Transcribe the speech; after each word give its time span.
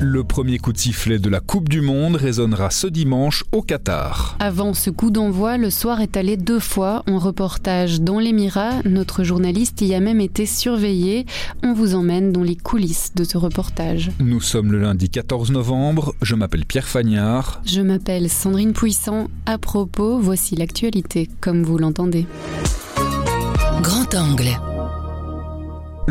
Le 0.00 0.22
premier 0.22 0.58
coup 0.58 0.72
de 0.72 0.78
sifflet 0.78 1.18
de 1.18 1.28
la 1.28 1.40
Coupe 1.40 1.68
du 1.68 1.80
Monde 1.80 2.14
résonnera 2.14 2.70
ce 2.70 2.86
dimanche 2.86 3.44
au 3.50 3.62
Qatar. 3.62 4.36
Avant 4.38 4.72
ce 4.72 4.90
coup 4.90 5.10
d'envoi, 5.10 5.56
le 5.56 5.70
soir 5.70 6.00
est 6.00 6.16
allé 6.16 6.36
deux 6.36 6.60
fois 6.60 7.02
en 7.08 7.18
reportage 7.18 8.00
dans 8.00 8.20
l'Émirat. 8.20 8.80
Notre 8.84 9.24
journaliste 9.24 9.80
y 9.80 9.94
a 9.94 10.00
même 10.00 10.20
été 10.20 10.46
surveillé. 10.46 11.26
On 11.64 11.72
vous 11.72 11.96
emmène 11.96 12.30
dans 12.30 12.44
les 12.44 12.54
coulisses 12.54 13.10
de 13.16 13.24
ce 13.24 13.38
reportage. 13.38 14.12
Nous 14.20 14.40
sommes 14.40 14.70
le 14.70 14.78
lundi 14.78 15.08
14 15.08 15.50
novembre. 15.50 16.14
Je 16.22 16.36
m'appelle 16.36 16.64
Pierre 16.64 16.86
Fagnard. 16.86 17.60
Je 17.64 17.80
m'appelle 17.80 18.30
Sandrine 18.30 18.74
Puissant. 18.74 19.26
À 19.46 19.58
propos, 19.58 20.20
voici 20.20 20.54
l'actualité, 20.54 21.28
comme 21.40 21.64
vous 21.64 21.76
l'entendez. 21.76 22.26
Grand 23.82 24.14
angle. 24.14 24.60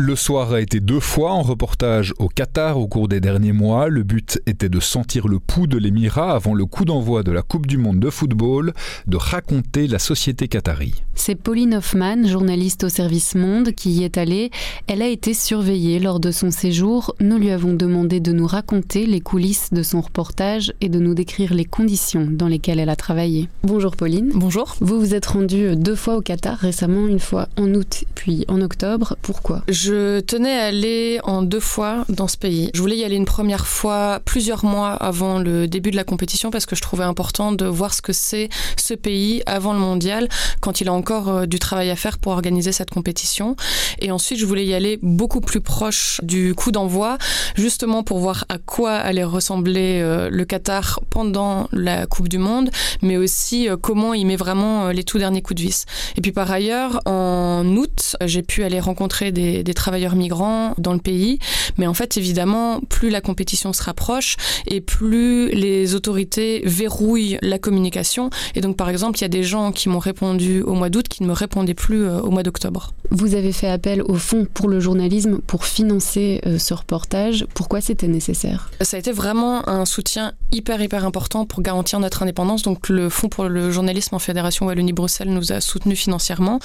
Le 0.00 0.14
soir 0.14 0.52
a 0.52 0.60
été 0.60 0.78
deux 0.78 1.00
fois 1.00 1.32
en 1.32 1.42
reportage 1.42 2.14
au 2.20 2.28
Qatar 2.28 2.78
au 2.78 2.86
cours 2.86 3.08
des 3.08 3.18
derniers 3.18 3.50
mois. 3.50 3.88
Le 3.88 4.04
but 4.04 4.40
était 4.46 4.68
de 4.68 4.78
sentir 4.78 5.26
le 5.26 5.40
pouls 5.40 5.66
de 5.66 5.76
l'émirat 5.76 6.36
avant 6.36 6.54
le 6.54 6.66
coup 6.66 6.84
d'envoi 6.84 7.24
de 7.24 7.32
la 7.32 7.42
Coupe 7.42 7.66
du 7.66 7.78
Monde 7.78 7.98
de 7.98 8.08
football, 8.08 8.74
de 9.08 9.16
raconter 9.16 9.88
la 9.88 9.98
société 9.98 10.46
qatari. 10.46 11.02
C'est 11.16 11.34
Pauline 11.34 11.74
Hoffman, 11.74 12.28
journaliste 12.28 12.84
au 12.84 12.88
service 12.88 13.34
Monde, 13.34 13.72
qui 13.72 13.90
y 13.90 14.04
est 14.04 14.18
allée. 14.18 14.52
Elle 14.86 15.02
a 15.02 15.08
été 15.08 15.34
surveillée 15.34 15.98
lors 15.98 16.20
de 16.20 16.30
son 16.30 16.52
séjour. 16.52 17.16
Nous 17.18 17.36
lui 17.36 17.50
avons 17.50 17.74
demandé 17.74 18.20
de 18.20 18.30
nous 18.30 18.46
raconter 18.46 19.04
les 19.04 19.20
coulisses 19.20 19.72
de 19.72 19.82
son 19.82 20.00
reportage 20.00 20.72
et 20.80 20.88
de 20.88 21.00
nous 21.00 21.14
décrire 21.14 21.54
les 21.54 21.64
conditions 21.64 22.28
dans 22.30 22.46
lesquelles 22.46 22.78
elle 22.78 22.88
a 22.88 22.94
travaillé. 22.94 23.48
Bonjour 23.64 23.96
Pauline. 23.96 24.30
Bonjour. 24.32 24.76
Vous 24.80 25.00
vous 25.00 25.16
êtes 25.16 25.26
rendue 25.26 25.74
deux 25.74 25.96
fois 25.96 26.18
au 26.18 26.22
Qatar 26.22 26.56
récemment, 26.56 27.08
une 27.08 27.18
fois 27.18 27.48
en 27.56 27.74
août 27.74 28.04
puis 28.14 28.44
en 28.46 28.60
octobre. 28.60 29.16
Pourquoi? 29.22 29.64
Je 29.66 29.87
tenais 30.20 30.58
à 30.58 30.66
aller 30.66 31.20
en 31.24 31.42
deux 31.42 31.60
fois 31.60 32.04
dans 32.08 32.28
ce 32.28 32.36
pays. 32.36 32.70
Je 32.74 32.80
voulais 32.80 32.96
y 32.96 33.04
aller 33.04 33.16
une 33.16 33.24
première 33.24 33.66
fois 33.66 34.20
plusieurs 34.24 34.64
mois 34.64 34.92
avant 34.92 35.38
le 35.38 35.66
début 35.66 35.90
de 35.90 35.96
la 35.96 36.04
compétition 36.04 36.50
parce 36.50 36.66
que 36.66 36.76
je 36.76 36.82
trouvais 36.82 37.04
important 37.04 37.52
de 37.52 37.66
voir 37.66 37.94
ce 37.94 38.02
que 38.02 38.12
c'est 38.12 38.48
ce 38.76 38.94
pays 38.94 39.42
avant 39.46 39.72
le 39.72 39.78
mondial 39.78 40.28
quand 40.60 40.80
il 40.80 40.88
a 40.88 40.92
encore 40.92 41.28
euh, 41.28 41.46
du 41.46 41.58
travail 41.58 41.90
à 41.90 41.96
faire 41.96 42.18
pour 42.18 42.32
organiser 42.32 42.72
cette 42.72 42.90
compétition. 42.90 43.56
Et 44.00 44.10
ensuite, 44.10 44.38
je 44.38 44.46
voulais 44.46 44.64
y 44.64 44.74
aller 44.74 44.98
beaucoup 45.02 45.40
plus 45.40 45.60
proche 45.60 46.20
du 46.22 46.54
coup 46.54 46.72
d'envoi, 46.72 47.18
justement 47.54 48.02
pour 48.02 48.18
voir 48.18 48.44
à 48.48 48.58
quoi 48.58 48.92
allait 48.92 49.24
ressembler 49.24 50.00
euh, 50.02 50.28
le 50.30 50.44
Qatar 50.44 51.00
pendant 51.10 51.68
la 51.72 52.06
Coupe 52.06 52.28
du 52.28 52.38
Monde, 52.38 52.70
mais 53.02 53.16
aussi 53.16 53.68
euh, 53.68 53.76
comment 53.76 54.14
il 54.14 54.26
met 54.26 54.36
vraiment 54.36 54.88
les 54.88 55.04
tout 55.04 55.18
derniers 55.18 55.42
coups 55.42 55.60
de 55.60 55.66
vis. 55.66 55.86
Et 56.16 56.20
puis 56.20 56.32
par 56.32 56.50
ailleurs, 56.50 57.00
en 57.06 57.64
août, 57.76 58.16
j'ai 58.24 58.42
pu 58.42 58.64
aller 58.64 58.80
rencontrer 58.80 59.32
des, 59.32 59.62
des 59.62 59.74
travailleurs 59.78 60.16
migrants 60.16 60.74
dans 60.76 60.92
le 60.92 60.98
pays. 60.98 61.38
Mais 61.78 61.86
en 61.86 61.94
fait, 61.94 62.16
évidemment, 62.16 62.80
plus 62.88 63.08
la 63.08 63.20
compétition 63.20 63.72
se 63.72 63.82
rapproche 63.82 64.36
et 64.66 64.80
plus 64.80 65.48
les 65.50 65.94
autorités 65.94 66.62
verrouillent 66.66 67.38
la 67.40 67.58
communication. 67.58 68.30
Et 68.54 68.60
donc, 68.60 68.76
par 68.76 68.90
exemple, 68.90 69.18
il 69.18 69.22
y 69.22 69.24
a 69.24 69.28
des 69.28 69.42
gens 69.42 69.72
qui 69.72 69.88
m'ont 69.88 69.98
répondu 69.98 70.62
au 70.62 70.74
mois 70.74 70.90
d'août 70.90 71.08
qui 71.08 71.22
ne 71.22 71.28
me 71.28 71.32
répondaient 71.32 71.74
plus 71.74 72.04
euh, 72.04 72.20
au 72.20 72.30
mois 72.30 72.42
d'octobre. 72.42 72.92
Vous 73.10 73.34
avez 73.34 73.52
fait 73.52 73.68
appel 73.68 74.02
au 74.02 74.14
Fonds 74.14 74.46
pour 74.52 74.68
le 74.68 74.80
journalisme 74.80 75.38
pour 75.46 75.64
financer 75.64 76.40
euh, 76.46 76.58
ce 76.58 76.74
reportage. 76.74 77.46
Pourquoi 77.54 77.80
c'était 77.80 78.08
nécessaire? 78.08 78.70
Ça 78.80 78.96
a 78.96 79.00
été 79.00 79.12
vraiment 79.12 79.68
un 79.68 79.84
soutien 79.84 80.32
hyper, 80.52 80.80
hyper 80.82 81.04
important 81.04 81.46
pour 81.46 81.62
garantir 81.62 82.00
notre 82.00 82.22
indépendance. 82.22 82.62
Donc, 82.62 82.88
le 82.88 83.08
Fonds 83.08 83.28
pour 83.28 83.44
le 83.44 83.70
journalisme 83.70 84.14
en 84.14 84.18
Fédération 84.18 84.66
Wallonie-Bruxelles 84.66 85.30
nous 85.30 85.52
a 85.52 85.60
soutenus 85.60 85.98
financièrement. 85.98 86.58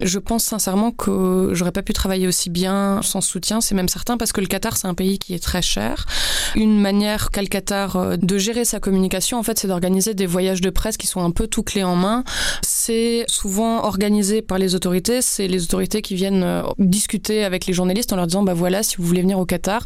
Je 0.00 0.18
pense 0.18 0.44
sincèrement 0.44 0.90
que 0.92 1.50
j'aurais 1.54 1.72
pas 1.72 1.82
pu 1.82 1.92
travailler 1.92 2.26
aussi 2.26 2.39
bien 2.48 3.00
sans 3.02 3.20
soutien, 3.20 3.60
c'est 3.60 3.74
même 3.74 3.88
certain, 3.88 4.16
parce 4.16 4.32
que 4.32 4.40
le 4.40 4.46
Qatar, 4.46 4.76
c'est 4.76 4.86
un 4.86 4.94
pays 4.94 5.18
qui 5.18 5.34
est 5.34 5.42
très 5.42 5.62
cher. 5.62 6.06
Une 6.54 6.80
manière 6.80 7.30
qu'a 7.30 7.42
le 7.42 7.48
Qatar 7.48 7.96
euh, 7.96 8.16
de 8.16 8.38
gérer 8.38 8.64
sa 8.64 8.80
communication, 8.80 9.38
en 9.38 9.42
fait, 9.42 9.58
c'est 9.58 9.68
d'organiser 9.68 10.14
des 10.14 10.26
voyages 10.26 10.60
de 10.60 10.70
presse 10.70 10.96
qui 10.96 11.06
sont 11.06 11.20
un 11.20 11.30
peu 11.30 11.46
tout 11.46 11.62
clés 11.62 11.84
en 11.84 11.96
main. 11.96 12.24
C'est 12.62 13.24
souvent 13.28 13.84
organisé 13.84 14.42
par 14.42 14.58
les 14.58 14.74
autorités. 14.74 15.22
C'est 15.22 15.48
les 15.48 15.62
autorités 15.64 16.02
qui 16.02 16.14
viennent 16.14 16.42
euh, 16.42 16.62
discuter 16.78 17.44
avec 17.44 17.66
les 17.66 17.72
journalistes 17.72 18.12
en 18.12 18.16
leur 18.16 18.26
disant, 18.26 18.42
bah 18.42 18.54
voilà, 18.54 18.82
si 18.82 18.96
vous 18.96 19.04
voulez 19.04 19.22
venir 19.22 19.38
au 19.38 19.46
Qatar, 19.46 19.84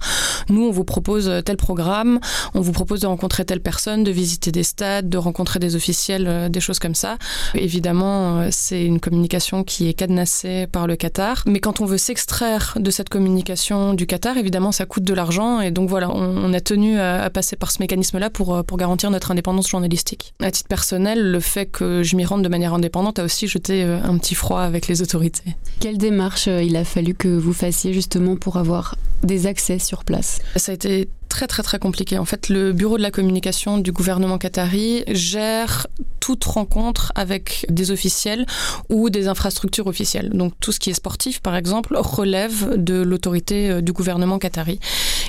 nous, 0.48 0.62
on 0.62 0.70
vous 0.70 0.84
propose 0.84 1.30
tel 1.44 1.56
programme, 1.56 2.20
on 2.54 2.60
vous 2.60 2.72
propose 2.72 3.00
de 3.00 3.06
rencontrer 3.06 3.44
telle 3.44 3.60
personne, 3.60 4.04
de 4.04 4.10
visiter 4.10 4.52
des 4.52 4.62
stades, 4.62 5.08
de 5.08 5.18
rencontrer 5.18 5.58
des 5.58 5.76
officiels, 5.76 6.26
euh, 6.28 6.48
des 6.48 6.60
choses 6.60 6.78
comme 6.78 6.94
ça. 6.94 7.18
Évidemment, 7.54 8.48
c'est 8.50 8.84
une 8.84 9.00
communication 9.00 9.64
qui 9.64 9.88
est 9.88 9.94
cadenassée 9.94 10.66
par 10.66 10.86
le 10.86 10.96
Qatar. 10.96 11.42
Mais 11.46 11.60
quand 11.60 11.80
on 11.80 11.86
veut 11.86 11.98
s'extraire 11.98 12.43
de 12.76 12.90
cette 12.90 13.08
communication 13.08 13.94
du 13.94 14.06
Qatar, 14.06 14.36
évidemment, 14.36 14.72
ça 14.72 14.86
coûte 14.86 15.04
de 15.04 15.14
l'argent. 15.14 15.60
Et 15.60 15.70
donc 15.70 15.88
voilà, 15.88 16.10
on, 16.10 16.52
a 16.52 16.60
tenu 16.60 16.98
à, 16.98 17.28
passer 17.30 17.56
par 17.56 17.70
ce 17.70 17.80
mécanisme-là 17.80 18.30
pour, 18.30 18.64
pour 18.64 18.76
garantir 18.76 19.10
notre 19.10 19.30
indépendance 19.30 19.68
journalistique. 19.68 20.34
À 20.40 20.50
titre 20.50 20.68
personnel, 20.68 21.30
le 21.30 21.40
fait 21.40 21.66
que 21.66 22.02
je 22.02 22.16
m'y 22.16 22.24
rende 22.24 22.42
de 22.42 22.48
manière 22.48 22.74
indépendante 22.74 23.18
a 23.18 23.24
aussi 23.24 23.48
jeté 23.48 23.82
un 23.82 24.18
petit 24.18 24.34
froid 24.34 24.60
avec 24.60 24.88
les 24.88 25.02
autorités. 25.02 25.56
Quelle 25.80 25.98
démarche 25.98 26.48
euh, 26.48 26.62
il 26.62 26.76
a 26.76 26.84
fallu 26.84 27.14
que 27.14 27.28
vous 27.28 27.52
fassiez 27.52 27.92
justement 27.92 28.36
pour 28.36 28.56
avoir 28.56 28.96
des 29.22 29.46
accès 29.46 29.78
sur 29.78 30.04
place? 30.04 30.40
Ça 30.56 30.72
a 30.72 30.74
été 30.74 31.08
très 31.34 31.48
très 31.48 31.64
très 31.64 31.80
compliqué. 31.80 32.16
En 32.16 32.24
fait, 32.24 32.48
le 32.48 32.72
bureau 32.72 32.96
de 32.96 33.02
la 33.02 33.10
communication 33.10 33.78
du 33.78 33.90
gouvernement 33.90 34.38
qatari 34.38 35.02
gère 35.08 35.88
toute 36.20 36.44
rencontre 36.44 37.12
avec 37.16 37.66
des 37.68 37.90
officiels 37.90 38.46
ou 38.88 39.10
des 39.10 39.26
infrastructures 39.26 39.88
officielles. 39.88 40.30
Donc 40.30 40.52
tout 40.60 40.70
ce 40.70 40.78
qui 40.78 40.90
est 40.90 40.94
sportif, 40.94 41.40
par 41.40 41.56
exemple, 41.56 41.96
relève 41.98 42.82
de 42.82 43.02
l'autorité 43.02 43.68
euh, 43.68 43.80
du 43.82 43.92
gouvernement 43.92 44.38
qatari. 44.38 44.78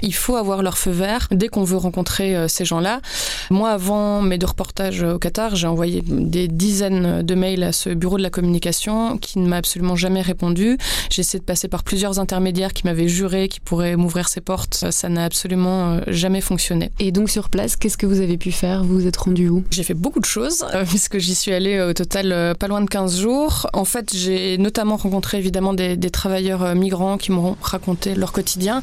Il 0.04 0.14
faut 0.14 0.36
avoir 0.36 0.62
leur 0.62 0.78
feu 0.78 0.92
vert 0.92 1.28
dès 1.32 1.48
qu'on 1.48 1.64
veut 1.64 1.76
rencontrer 1.76 2.36
euh, 2.36 2.48
ces 2.48 2.66
gens-là. 2.66 3.02
Moi, 3.50 3.72
avant 3.72 4.22
mes 4.22 4.38
deux 4.38 4.46
reportages 4.46 5.02
au 5.02 5.18
Qatar, 5.18 5.56
j'ai 5.56 5.68
envoyé 5.68 6.04
des 6.06 6.48
dizaines 6.48 7.24
de 7.24 7.36
mails 7.36 7.64
à 7.64 7.72
ce 7.72 7.90
bureau 7.90 8.18
de 8.18 8.24
la 8.24 8.30
communication 8.30 9.18
qui 9.18 9.40
ne 9.40 9.48
m'a 9.48 9.58
absolument 9.58 9.96
jamais 9.96 10.22
répondu. 10.22 10.78
J'ai 11.10 11.22
essayé 11.22 11.40
de 11.40 11.46
passer 11.46 11.68
par 11.68 11.84
plusieurs 11.84 12.20
intermédiaires 12.20 12.74
qui 12.74 12.86
m'avaient 12.86 13.08
juré 13.08 13.48
qu'ils 13.50 13.64
pourraient 13.64 13.96
m'ouvrir 13.96 14.30
ses 14.30 14.42
portes. 14.42 14.86
Ça 14.92 15.10
n'a 15.10 15.26
absolument 15.26 15.95
euh, 15.96 16.02
jamais 16.08 16.42
fonctionné. 16.42 16.92
Et 17.00 17.12
donc 17.12 17.30
sur 17.30 17.50
place, 17.50 17.76
qu'est-ce 17.76 17.98
que 17.98 18.06
vous 18.06 18.22
avez 18.22 18.38
pu 18.38 18.52
faire? 18.52 18.84
Vous 18.84 18.96
vous 18.96 19.08
êtes 19.08 19.18
rendu 19.18 19.50
où? 19.50 19.64
J'ai 19.72 19.84
fait 19.84 19.94
beaucoup 19.94 20.20
de 20.20 20.26
choses, 20.26 20.66
euh, 20.74 20.86
puisque 20.90 21.18
j'y 21.18 21.36
suis 21.36 21.54
allée 21.54 21.82
au 21.82 21.94
total 21.94 22.56
pas 22.60 22.68
loin 22.68 22.82
de 22.82 22.90
15 22.90 23.20
jours. 23.20 23.68
En 23.74 23.86
fait, 23.86 24.16
j'ai 24.16 24.58
notamment 24.58 24.98
rencontré 24.98 25.38
évidemment 25.38 25.74
des, 25.74 25.98
des 25.98 26.10
travailleurs 26.10 26.76
migrants 26.76 27.18
qui 27.18 27.32
m'ont 27.32 27.58
raconté 27.62 28.16
leur 28.16 28.32
quotidien. 28.32 28.82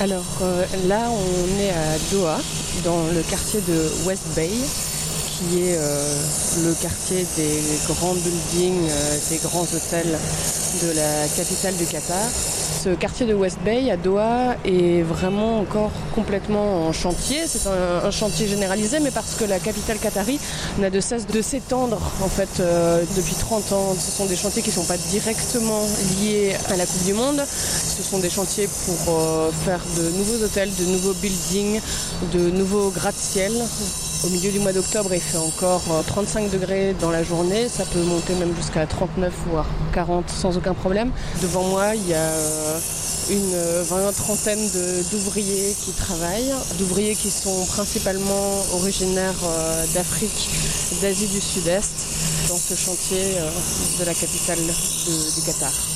Alors 0.00 0.24
euh, 0.42 0.64
là, 0.88 1.08
on 1.08 1.60
est 1.60 1.70
à 1.70 1.98
Doha, 2.10 2.38
dans 2.84 3.06
le 3.14 3.22
quartier 3.22 3.60
de 3.60 4.06
West 4.06 4.24
Bay, 4.34 4.50
qui 4.50 5.60
est 5.60 5.76
euh, 5.78 6.18
le 6.64 6.74
quartier 6.74 7.24
des 7.36 7.60
grands 7.86 8.14
buildings, 8.14 8.88
euh, 8.90 9.18
des 9.30 9.36
grands 9.36 9.62
hôtels 9.62 10.18
de 10.82 10.96
la 10.96 11.28
capitale 11.36 11.76
du 11.76 11.86
Qatar. 11.86 12.28
Ce 12.84 12.90
quartier 12.90 13.24
de 13.24 13.32
West 13.32 13.60
Bay 13.64 13.90
à 13.90 13.96
Doha 13.96 14.56
est 14.66 15.00
vraiment 15.00 15.58
encore 15.58 15.90
complètement 16.14 16.86
en 16.86 16.92
chantier. 16.92 17.38
C'est 17.46 17.66
un, 17.66 18.10
chantier 18.10 18.46
généralisé, 18.46 19.00
mais 19.00 19.10
parce 19.10 19.36
que 19.36 19.44
la 19.44 19.58
capitale 19.58 19.98
qatari 19.98 20.38
n'a 20.78 20.90
de 20.90 21.00
cesse 21.00 21.26
de 21.26 21.40
s'étendre 21.40 21.98
en 22.22 22.28
fait 22.28 22.60
euh, 22.60 23.02
depuis 23.16 23.36
30 23.36 23.72
ans. 23.72 23.96
Ce 23.98 24.10
sont 24.10 24.26
des 24.26 24.36
chantiers 24.36 24.60
qui 24.60 24.68
ne 24.68 24.74
sont 24.74 24.84
pas 24.84 24.98
directement 24.98 25.80
liés 26.20 26.52
à 26.68 26.76
la 26.76 26.84
Coupe 26.84 27.04
du 27.06 27.14
Monde. 27.14 27.42
Ce 27.48 28.02
sont 28.02 28.18
des 28.18 28.28
chantiers 28.28 28.68
pour 28.84 29.14
euh, 29.14 29.50
faire 29.64 29.80
de 29.96 30.10
nouveaux 30.18 30.44
hôtels, 30.44 30.68
de 30.78 30.84
nouveaux 30.84 31.14
buildings, 31.14 31.80
de 32.34 32.50
nouveaux 32.50 32.90
gratte-ciel. 32.90 33.52
Au 34.24 34.30
milieu 34.30 34.50
du 34.50 34.58
mois 34.58 34.72
d'octobre, 34.72 35.10
il 35.12 35.20
fait 35.20 35.36
encore 35.36 35.82
35 36.06 36.50
degrés 36.50 36.94
dans 36.98 37.10
la 37.10 37.22
journée. 37.22 37.68
Ça 37.68 37.84
peut 37.84 38.00
monter 38.00 38.34
même 38.34 38.56
jusqu'à 38.56 38.86
39 38.86 39.32
voire 39.50 39.66
40 39.92 40.30
sans 40.30 40.56
aucun 40.56 40.72
problème. 40.72 41.10
Devant 41.42 41.64
moi, 41.64 41.94
il 41.94 42.08
y 42.08 42.14
a 42.14 42.30
une 43.30 43.82
vingt 43.82 44.12
trentaine 44.12 44.66
d'ouvriers 45.10 45.76
qui 45.78 45.92
travaillent, 45.92 46.54
d'ouvriers 46.78 47.14
qui 47.14 47.30
sont 47.30 47.66
principalement 47.66 48.64
originaires 48.72 49.34
d'Afrique, 49.92 50.48
d'Asie 51.02 51.26
du 51.26 51.40
Sud-Est, 51.40 51.92
dans 52.48 52.56
ce 52.56 52.74
chantier 52.74 53.36
de 53.98 54.04
la 54.04 54.14
capitale 54.14 54.58
du 54.58 55.42
Qatar. 55.44 55.93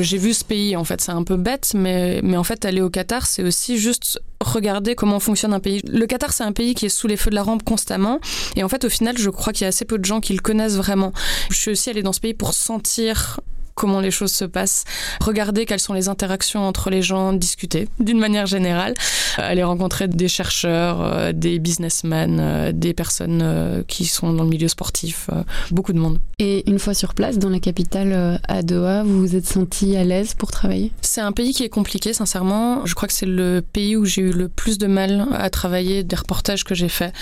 J'ai 0.00 0.18
vu 0.18 0.34
ce 0.34 0.44
pays, 0.44 0.76
en 0.76 0.84
fait, 0.84 1.00
c'est 1.00 1.12
un 1.12 1.22
peu 1.22 1.36
bête, 1.36 1.72
mais, 1.74 2.20
mais 2.22 2.36
en 2.36 2.44
fait, 2.44 2.64
aller 2.64 2.80
au 2.80 2.90
Qatar, 2.90 3.26
c'est 3.26 3.42
aussi 3.42 3.78
juste 3.78 4.20
regarder 4.40 4.94
comment 4.94 5.18
fonctionne 5.18 5.54
un 5.54 5.60
pays. 5.60 5.80
Le 5.88 6.06
Qatar, 6.06 6.32
c'est 6.32 6.44
un 6.44 6.52
pays 6.52 6.74
qui 6.74 6.86
est 6.86 6.90
sous 6.90 7.06
les 7.06 7.16
feux 7.16 7.30
de 7.30 7.34
la 7.34 7.42
rampe 7.42 7.64
constamment. 7.64 8.20
Et 8.56 8.62
en 8.62 8.68
fait, 8.68 8.84
au 8.84 8.88
final, 8.90 9.16
je 9.16 9.30
crois 9.30 9.52
qu'il 9.52 9.62
y 9.62 9.64
a 9.64 9.68
assez 9.68 9.84
peu 9.84 9.98
de 9.98 10.04
gens 10.04 10.20
qui 10.20 10.34
le 10.34 10.40
connaissent 10.40 10.76
vraiment. 10.76 11.12
Je 11.50 11.56
suis 11.56 11.70
aussi 11.70 11.90
allée 11.90 12.02
dans 12.02 12.12
ce 12.12 12.20
pays 12.20 12.34
pour 12.34 12.52
sentir 12.52 13.40
comment 13.78 14.00
les 14.00 14.10
choses 14.10 14.32
se 14.32 14.44
passent, 14.44 14.84
regarder 15.20 15.64
quelles 15.64 15.80
sont 15.80 15.94
les 15.94 16.08
interactions 16.08 16.66
entre 16.66 16.90
les 16.90 17.02
gens, 17.02 17.32
discuter 17.32 17.88
d'une 17.98 18.18
manière 18.18 18.46
générale, 18.46 18.94
aller 19.36 19.62
rencontrer 19.62 20.08
des 20.08 20.28
chercheurs, 20.28 21.32
des 21.32 21.58
businessmen, 21.58 22.72
des 22.72 22.92
personnes 22.92 23.84
qui 23.86 24.06
sont 24.06 24.32
dans 24.32 24.44
le 24.44 24.50
milieu 24.50 24.68
sportif, 24.68 25.30
beaucoup 25.70 25.92
de 25.92 25.98
monde. 25.98 26.18
Et 26.38 26.68
une 26.68 26.78
fois 26.78 26.94
sur 26.94 27.14
place, 27.14 27.38
dans 27.38 27.48
la 27.48 27.60
capitale 27.60 28.40
à 28.46 28.62
Doha, 28.62 29.04
vous 29.04 29.20
vous 29.20 29.36
êtes 29.36 29.46
senti 29.46 29.96
à 29.96 30.04
l'aise 30.04 30.34
pour 30.34 30.50
travailler? 30.50 30.92
C'est 31.00 31.20
un 31.20 31.32
pays 31.32 31.52
qui 31.52 31.64
est 31.64 31.68
compliqué, 31.68 32.12
sincèrement. 32.12 32.84
Je 32.86 32.94
crois 32.94 33.08
que 33.08 33.14
c'est 33.14 33.26
le 33.26 33.62
pays 33.72 33.96
où 33.96 34.04
j'ai 34.04 34.22
eu 34.22 34.32
le 34.32 34.48
plus 34.48 34.78
de 34.78 34.86
mal 34.86 35.26
à 35.32 35.50
travailler 35.50 36.02
des 36.02 36.16
reportages 36.16 36.64
que 36.64 36.74
j'ai 36.74 36.88
faits. 36.88 37.12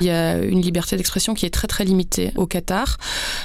Il 0.00 0.06
y 0.06 0.10
a 0.10 0.38
une 0.38 0.60
liberté 0.60 0.96
d'expression 0.96 1.34
qui 1.34 1.46
est 1.46 1.50
très 1.50 1.68
très 1.68 1.84
limitée 1.84 2.32
au 2.36 2.46
Qatar. 2.46 2.98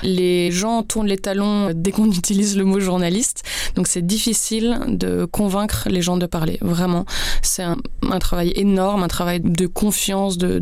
Les 0.03 0.51
gens 0.51 0.83
tournent 0.83 1.07
les 1.07 1.17
talons 1.17 1.71
dès 1.73 1.91
qu'on 1.91 2.11
utilise 2.11 2.57
le 2.57 2.60
mot 2.63 2.79
journaliste, 2.79 3.43
donc 3.75 3.87
c'est 3.87 4.05
difficile 4.05 4.79
de 4.87 5.25
convaincre 5.25 5.87
les 5.89 6.01
gens 6.01 6.17
de 6.17 6.25
parler. 6.25 6.57
Vraiment, 6.61 7.05
c'est 7.41 7.63
un, 7.63 7.77
un 8.09 8.19
travail 8.19 8.53
énorme, 8.55 9.03
un 9.03 9.07
travail 9.07 9.39
de 9.41 9.67
confiance. 9.67 10.37
De, 10.37 10.61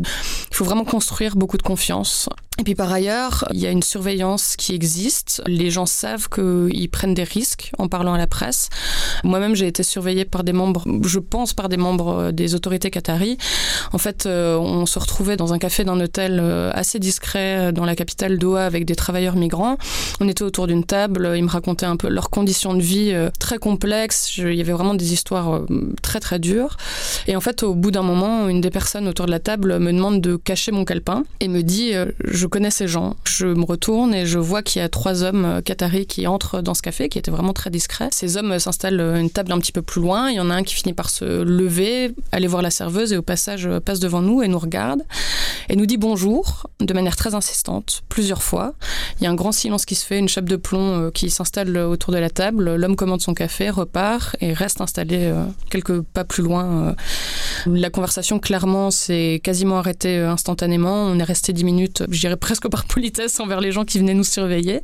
il 0.50 0.56
faut 0.56 0.64
vraiment 0.64 0.84
construire 0.84 1.36
beaucoup 1.36 1.56
de 1.56 1.62
confiance. 1.62 2.28
Et 2.60 2.62
puis 2.62 2.74
par 2.74 2.92
ailleurs, 2.92 3.46
il 3.54 3.58
y 3.58 3.66
a 3.66 3.70
une 3.70 3.82
surveillance 3.82 4.54
qui 4.54 4.74
existe. 4.74 5.42
Les 5.46 5.70
gens 5.70 5.86
savent 5.86 6.28
qu'ils 6.28 6.90
prennent 6.90 7.14
des 7.14 7.24
risques 7.24 7.72
en 7.78 7.88
parlant 7.88 8.12
à 8.12 8.18
la 8.18 8.26
presse. 8.26 8.68
Moi-même, 9.24 9.54
j'ai 9.54 9.66
été 9.66 9.82
surveillée 9.82 10.26
par 10.26 10.44
des 10.44 10.52
membres, 10.52 10.84
je 11.06 11.20
pense 11.20 11.54
par 11.54 11.70
des 11.70 11.78
membres 11.78 12.32
des 12.32 12.54
autorités 12.54 12.90
qataries. 12.90 13.38
En 13.94 13.98
fait, 13.98 14.26
euh, 14.26 14.58
on 14.58 14.84
se 14.84 14.98
retrouvait 14.98 15.38
dans 15.38 15.54
un 15.54 15.58
café 15.58 15.84
d'un 15.84 15.98
hôtel 15.98 16.38
euh, 16.38 16.70
assez 16.74 16.98
discret 16.98 17.72
dans 17.72 17.86
la 17.86 17.96
capitale 17.96 18.36
Doha 18.36 18.66
avec 18.66 18.84
des 18.84 18.94
travailleurs 18.94 19.36
migrants. 19.36 19.78
On 20.20 20.28
était 20.28 20.42
autour 20.42 20.66
d'une 20.66 20.84
table, 20.84 21.32
ils 21.36 21.44
me 21.44 21.48
racontaient 21.48 21.86
un 21.86 21.96
peu 21.96 22.10
leurs 22.10 22.28
conditions 22.28 22.74
de 22.74 22.82
vie 22.82 23.12
euh, 23.14 23.30
très 23.38 23.56
complexes. 23.56 24.36
Il 24.36 24.52
y 24.52 24.60
avait 24.60 24.72
vraiment 24.72 24.92
des 24.92 25.14
histoires 25.14 25.62
très 26.02 26.20
très 26.20 26.38
dures. 26.38 26.76
Et 27.26 27.36
en 27.36 27.40
fait, 27.40 27.62
au 27.62 27.74
bout 27.74 27.90
d'un 27.90 28.02
moment, 28.02 28.48
une 28.48 28.60
des 28.60 28.70
personnes 28.70 29.08
autour 29.08 29.24
de 29.24 29.30
la 29.30 29.40
table 29.40 29.78
me 29.78 29.94
demande 29.94 30.20
de 30.20 30.36
cacher 30.36 30.72
mon 30.72 30.84
calepin 30.84 31.22
et 31.40 31.48
me 31.48 31.62
dit 31.62 31.94
je 32.22 32.49
connais 32.50 32.70
ces 32.70 32.86
gens. 32.86 33.16
Je 33.24 33.46
me 33.46 33.64
retourne 33.64 34.14
et 34.14 34.26
je 34.26 34.38
vois 34.38 34.62
qu'il 34.62 34.82
y 34.82 34.84
a 34.84 34.88
trois 34.88 35.22
hommes 35.22 35.62
qataris 35.64 36.06
qui 36.06 36.26
entrent 36.26 36.60
dans 36.60 36.74
ce 36.74 36.82
café, 36.82 37.08
qui 37.08 37.18
était 37.18 37.30
vraiment 37.30 37.54
très 37.54 37.70
discret. 37.70 38.08
Ces 38.12 38.36
hommes 38.36 38.58
s'installent 38.58 39.00
une 39.00 39.30
table 39.30 39.52
un 39.52 39.58
petit 39.58 39.72
peu 39.72 39.82
plus 39.82 40.02
loin. 40.02 40.30
Il 40.30 40.36
y 40.36 40.40
en 40.40 40.50
a 40.50 40.54
un 40.54 40.62
qui 40.62 40.74
finit 40.74 40.92
par 40.92 41.08
se 41.08 41.42
lever, 41.42 42.12
aller 42.32 42.46
voir 42.46 42.62
la 42.62 42.70
serveuse 42.70 43.12
et 43.12 43.16
au 43.16 43.22
passage 43.22 43.68
passe 43.84 44.00
devant 44.00 44.20
nous 44.20 44.42
et 44.42 44.48
nous 44.48 44.58
regarde 44.58 45.02
et 45.70 45.76
nous 45.76 45.86
dit 45.86 45.96
bonjour 45.96 46.66
de 46.80 46.92
manière 46.92 47.16
très 47.16 47.34
insistante, 47.34 48.02
plusieurs 48.08 48.42
fois. 48.42 48.74
Il 49.20 49.24
y 49.24 49.26
a 49.26 49.30
un 49.30 49.34
grand 49.34 49.52
silence 49.52 49.84
qui 49.84 49.94
se 49.94 50.04
fait, 50.04 50.18
une 50.18 50.28
chape 50.28 50.46
de 50.46 50.56
plomb 50.56 50.98
euh, 50.98 51.10
qui 51.10 51.30
s'installe 51.30 51.76
autour 51.76 52.12
de 52.12 52.18
la 52.18 52.30
table. 52.30 52.74
L'homme 52.74 52.96
commande 52.96 53.20
son 53.20 53.34
café, 53.34 53.70
repart 53.70 54.36
et 54.40 54.52
reste 54.52 54.80
installé 54.80 55.18
euh, 55.20 55.44
quelques 55.70 56.00
pas 56.00 56.24
plus 56.24 56.42
loin. 56.42 56.64
Euh. 56.64 56.94
La 57.66 57.90
conversation, 57.90 58.38
clairement, 58.38 58.90
s'est 58.90 59.40
quasiment 59.44 59.78
arrêtée 59.78 60.18
instantanément. 60.18 61.04
On 61.04 61.18
est 61.18 61.24
resté 61.24 61.52
dix 61.52 61.64
minutes, 61.64 62.02
je 62.08 62.18
dirais 62.18 62.36
presque 62.40 62.68
par 62.68 62.84
politesse 62.84 63.38
envers 63.40 63.60
les 63.60 63.72
gens 63.72 63.84
qui 63.84 63.98
venaient 63.98 64.14
nous 64.14 64.24
surveiller. 64.24 64.80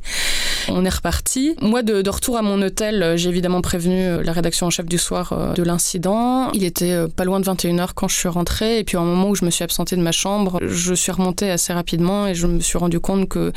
On 0.69 0.85
est 0.85 0.89
reparti. 0.89 1.55
Moi, 1.61 1.81
de, 1.81 2.07
retour 2.09 2.37
à 2.37 2.41
mon 2.41 2.61
hôtel, 2.61 3.13
j'ai 3.15 3.29
évidemment 3.29 3.61
prévenu 3.61 4.21
la 4.23 4.31
rédaction 4.31 4.67
en 4.67 4.69
chef 4.69 4.85
du 4.85 4.97
soir 4.97 5.53
de 5.55 5.63
l'incident. 5.63 6.51
Il 6.53 6.63
était 6.63 7.07
pas 7.15 7.23
loin 7.23 7.39
de 7.39 7.45
21h 7.45 7.89
quand 7.95 8.07
je 8.07 8.15
suis 8.15 8.27
rentrée. 8.27 8.79
Et 8.79 8.83
puis, 8.83 8.97
au 8.97 9.01
moment 9.01 9.29
où 9.29 9.35
je 9.35 9.45
me 9.45 9.49
suis 9.49 9.63
absentée 9.63 9.95
de 9.95 10.01
ma 10.01 10.11
chambre, 10.11 10.59
je 10.61 10.93
suis 10.93 11.11
remontée 11.11 11.49
assez 11.49 11.73
rapidement 11.73 12.27
et 12.27 12.35
je 12.35 12.47
me 12.47 12.59
suis 12.59 12.77
rendu 12.77 12.99
compte 12.99 13.29
que 13.29 13.51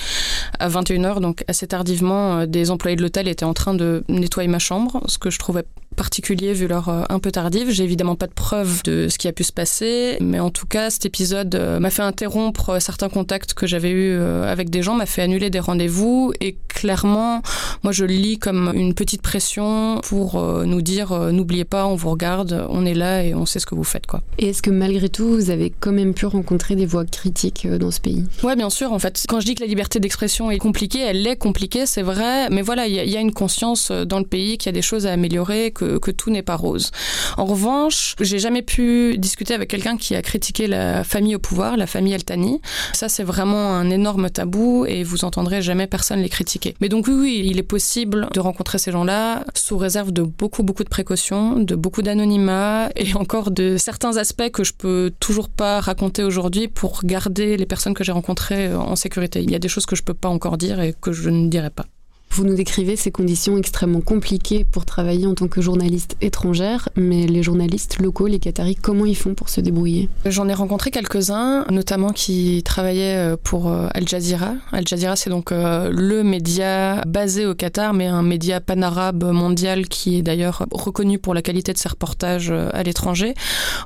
à 0.58 0.68
21h, 0.68 1.20
donc 1.20 1.44
assez 1.48 1.66
tardivement, 1.66 2.46
des 2.46 2.70
employés 2.70 2.96
de 2.96 3.02
l'hôtel 3.02 3.28
étaient 3.28 3.44
en 3.44 3.54
train 3.54 3.74
de 3.74 4.04
nettoyer 4.08 4.48
ma 4.48 4.58
chambre, 4.58 5.02
ce 5.06 5.18
que 5.18 5.30
je 5.30 5.38
trouvais 5.38 5.64
particulier 5.96 6.52
vu 6.52 6.66
l'heure 6.66 7.06
un 7.10 7.18
peu 7.18 7.30
tardive. 7.30 7.70
J'ai 7.70 7.84
évidemment 7.84 8.16
pas 8.16 8.26
de 8.26 8.32
preuve 8.32 8.82
de 8.84 9.08
ce 9.08 9.18
qui 9.18 9.28
a 9.28 9.32
pu 9.32 9.44
se 9.44 9.52
passer, 9.52 10.16
mais 10.20 10.40
en 10.40 10.50
tout 10.50 10.66
cas, 10.66 10.90
cet 10.90 11.06
épisode 11.06 11.54
m'a 11.80 11.90
fait 11.90 12.02
interrompre 12.02 12.80
certains 12.80 13.08
contacts 13.08 13.54
que 13.54 13.66
j'avais 13.66 13.90
eus 13.90 14.18
avec 14.18 14.70
des 14.70 14.82
gens, 14.82 14.94
m'a 14.94 15.06
fait 15.06 15.22
annuler 15.22 15.50
des 15.50 15.60
rendez-vous 15.60 16.32
et 16.40 16.56
clairement, 16.80 17.42
moi 17.82 17.92
je 17.92 18.06
le 18.06 18.14
lis 18.14 18.38
comme 18.38 18.72
une 18.74 18.94
petite 18.94 19.20
pression 19.20 20.00
pour 20.02 20.40
nous 20.40 20.80
dire 20.80 21.12
n'oubliez 21.30 21.64
pas, 21.64 21.86
on 21.86 21.94
vous 21.94 22.08
regarde, 22.08 22.66
on 22.70 22.86
est 22.86 22.94
là 22.94 23.22
et 23.22 23.34
on 23.34 23.44
sait 23.44 23.58
ce 23.58 23.66
que 23.66 23.74
vous 23.74 23.84
faites 23.84 24.06
quoi. 24.06 24.22
Et 24.38 24.48
est-ce 24.48 24.62
que 24.62 24.70
malgré 24.70 25.10
tout, 25.10 25.28
vous 25.28 25.50
avez 25.50 25.70
quand 25.78 25.92
même 25.92 26.14
pu 26.14 26.24
rencontrer 26.24 26.76
des 26.76 26.86
voix 26.86 27.04
critiques 27.04 27.68
dans 27.68 27.90
ce 27.90 28.00
pays? 28.00 28.24
Ouais, 28.42 28.56
bien 28.56 28.70
sûr. 28.70 28.92
En 28.92 28.98
fait, 28.98 29.24
quand 29.28 29.40
je 29.40 29.46
dis 29.46 29.54
que 29.54 29.60
la 29.60 29.66
liberté 29.66 30.00
d'expression 30.00 30.50
est 30.50 30.58
compliquée, 30.58 31.00
elle 31.00 31.26
est 31.26 31.36
compliquée, 31.36 31.84
c'est 31.84 32.02
vrai. 32.02 32.48
Mais 32.50 32.62
voilà, 32.62 32.86
il 32.86 32.94
y, 32.94 33.10
y, 33.10 33.16
a 33.16 33.20
une 33.20 33.32
conscience 33.32 33.90
dans 33.90 34.18
le 34.18 34.24
pays 34.24 34.56
qu'il 34.56 34.66
y 34.66 34.70
a 34.70 34.72
des 34.72 34.82
choses 34.82 35.06
à 35.06 35.12
améliorer, 35.12 35.70
que, 35.70 35.98
que 35.98 36.10
tout 36.10 36.30
n'est 36.30 36.42
pas 36.42 36.56
rose. 36.56 36.90
En 37.36 37.44
revanche, 37.44 38.16
j'ai 38.20 38.38
jamais 38.38 38.62
pu 38.62 39.18
discuter 39.18 39.52
avec 39.54 39.68
quelqu'un 39.68 39.96
qui 39.96 40.14
a 40.14 40.22
critiqué 40.22 40.66
la 40.66 41.04
famille 41.04 41.34
au 41.34 41.38
pouvoir, 41.38 41.76
la 41.76 41.86
famille 41.86 42.14
Altani. 42.14 42.60
Ça, 42.92 43.08
c'est 43.08 43.24
vraiment 43.24 43.74
un 43.74 43.90
énorme 43.90 44.30
tabou 44.30 44.86
et 44.86 45.02
vous 45.02 45.24
entendrez 45.24 45.62
jamais 45.62 45.86
personne 45.86 46.20
les 46.20 46.28
critiquer. 46.28 46.69
Mais 46.80 46.88
donc 46.88 47.06
oui, 47.08 47.14
oui, 47.14 47.42
il 47.44 47.58
est 47.58 47.64
possible 47.64 48.28
de 48.32 48.40
rencontrer 48.40 48.78
ces 48.78 48.92
gens-là 48.92 49.44
sous 49.54 49.78
réserve 49.78 50.12
de 50.12 50.22
beaucoup, 50.22 50.62
beaucoup 50.62 50.84
de 50.84 50.88
précautions, 50.88 51.58
de 51.58 51.74
beaucoup 51.74 52.02
d'anonymat 52.02 52.90
et 52.96 53.14
encore 53.14 53.50
de 53.50 53.76
certains 53.76 54.16
aspects 54.16 54.50
que 54.50 54.64
je 54.64 54.72
peux 54.72 55.12
toujours 55.20 55.48
pas 55.48 55.80
raconter 55.80 56.22
aujourd'hui 56.22 56.68
pour 56.68 57.00
garder 57.04 57.56
les 57.56 57.66
personnes 57.66 57.94
que 57.94 58.04
j'ai 58.04 58.12
rencontrées 58.12 58.74
en 58.74 58.96
sécurité. 58.96 59.42
Il 59.42 59.50
y 59.50 59.54
a 59.54 59.58
des 59.58 59.68
choses 59.68 59.86
que 59.86 59.96
je 59.96 60.02
peux 60.02 60.14
pas 60.14 60.28
encore 60.28 60.58
dire 60.58 60.80
et 60.80 60.94
que 61.00 61.12
je 61.12 61.30
ne 61.30 61.48
dirai 61.48 61.70
pas. 61.70 61.86
Vous 62.32 62.44
nous 62.44 62.54
décrivez 62.54 62.94
ces 62.94 63.10
conditions 63.10 63.58
extrêmement 63.58 64.00
compliquées 64.00 64.64
pour 64.64 64.86
travailler 64.86 65.26
en 65.26 65.34
tant 65.34 65.48
que 65.48 65.60
journaliste 65.60 66.16
étrangère, 66.20 66.88
mais 66.94 67.26
les 67.26 67.42
journalistes 67.42 67.98
locaux, 67.98 68.28
les 68.28 68.38
Qataris, 68.38 68.76
comment 68.76 69.04
ils 69.04 69.16
font 69.16 69.34
pour 69.34 69.48
se 69.48 69.60
débrouiller? 69.60 70.08
J'en 70.24 70.48
ai 70.48 70.54
rencontré 70.54 70.92
quelques-uns, 70.92 71.66
notamment 71.70 72.10
qui 72.10 72.62
travaillaient 72.64 73.34
pour 73.42 73.70
Al 73.72 74.06
Jazeera. 74.06 74.54
Al 74.70 74.86
Jazeera, 74.86 75.16
c'est 75.16 75.28
donc 75.28 75.50
le 75.50 76.22
média 76.22 77.02
basé 77.06 77.46
au 77.46 77.54
Qatar, 77.56 77.94
mais 77.94 78.06
un 78.06 78.22
média 78.22 78.60
panarabe 78.60 79.24
mondial 79.24 79.88
qui 79.88 80.16
est 80.16 80.22
d'ailleurs 80.22 80.66
reconnu 80.70 81.18
pour 81.18 81.34
la 81.34 81.42
qualité 81.42 81.72
de 81.72 81.78
ses 81.78 81.88
reportages 81.88 82.52
à 82.52 82.82
l'étranger. 82.84 83.34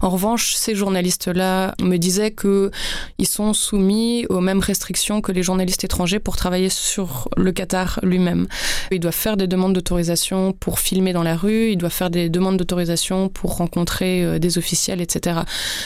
En 0.02 0.10
revanche, 0.10 0.54
ces 0.54 0.74
journalistes-là 0.74 1.74
me 1.80 1.96
disaient 1.96 2.34
qu'ils 2.34 3.26
sont 3.26 3.54
soumis 3.54 4.26
aux 4.28 4.40
mêmes 4.40 4.60
restrictions 4.60 5.22
que 5.22 5.32
les 5.32 5.42
journalistes 5.42 5.82
étrangers 5.82 6.20
pour 6.20 6.36
travailler 6.36 6.68
sur 6.68 7.30
le 7.38 7.50
Qatar 7.50 8.00
lui-même. 8.02 8.33
Ils 8.90 9.00
doivent 9.00 9.14
faire 9.14 9.36
des 9.36 9.46
demandes 9.46 9.74
d'autorisation 9.74 10.52
pour 10.52 10.78
filmer 10.78 11.12
dans 11.12 11.22
la 11.22 11.36
rue, 11.36 11.70
ils 11.70 11.76
doivent 11.76 11.92
faire 11.92 12.10
des 12.10 12.28
demandes 12.28 12.56
d'autorisation 12.56 13.28
pour 13.28 13.56
rencontrer 13.56 14.38
des 14.38 14.58
officiels, 14.58 15.00
etc. 15.00 15.40